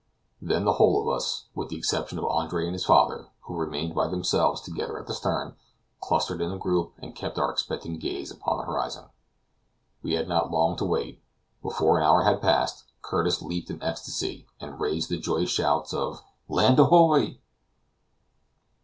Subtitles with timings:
[0.41, 3.93] Then the whole of us (with the exception of Andre and his father, who remained
[3.93, 5.53] by themselves together at the stern)
[5.99, 9.09] clustered in a group, and kept our expectant gaze upon the horizon.
[10.01, 11.21] We had not long to wait.
[11.61, 16.23] Before an hour had passed, Curtis leaped in ecstasy and raised the joyous shout of
[16.49, 17.37] "Land ahoy!"